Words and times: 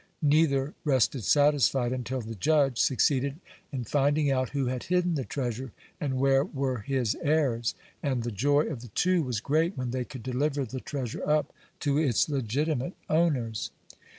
Neither 0.23 0.73
rested 0.83 1.23
satisfied 1.25 1.91
until 1.91 2.21
the 2.21 2.33
judge 2.33 2.79
succeeded 2.79 3.39
in 3.71 3.83
finding 3.83 4.31
out 4.31 4.49
who 4.49 4.65
had 4.65 4.85
hidden 4.85 5.13
the 5.13 5.23
treasure 5.23 5.73
and 5.99 6.17
where 6.17 6.43
were 6.43 6.79
his 6.79 7.15
heirs, 7.21 7.75
and 8.01 8.23
the 8.23 8.31
joy 8.31 8.61
of 8.63 8.81
the 8.81 8.87
two 8.87 9.21
was 9.21 9.39
great 9.39 9.77
when 9.77 9.91
they 9.91 10.03
could 10.03 10.23
deliver 10.23 10.65
the 10.65 10.79
treasure 10.81 11.21
up 11.29 11.53
to 11.81 11.99
its 11.99 12.27
legitimate 12.29 12.95
owners. 13.11 13.69